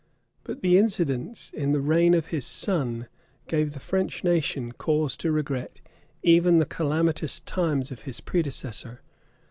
But 0.43 0.63
the 0.63 0.79
incidents 0.79 1.51
in 1.51 1.73
the 1.73 1.79
reign 1.79 2.15
of 2.15 2.29
his 2.29 2.43
son 2.43 3.01
John 3.01 3.07
gave 3.47 3.73
the 3.73 3.79
French 3.79 4.23
nation 4.23 4.71
cause 4.71 5.15
to 5.17 5.31
regret 5.31 5.79
even 6.23 6.57
the 6.57 6.65
calamitous 6.65 7.39
times 7.41 7.91
of 7.91 8.01
his 8.01 8.19
predecessor. 8.19 9.01